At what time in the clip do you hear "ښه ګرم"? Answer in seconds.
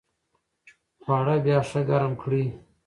1.69-2.13